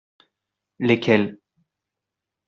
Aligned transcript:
Lesquelles? 0.79 1.37